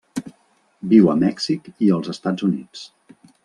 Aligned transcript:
Viu 0.93 1.11
a 1.13 1.15
Mèxic 1.25 1.69
i 1.89 1.93
els 1.99 2.13
Estats 2.17 2.51
Units. 2.51 2.87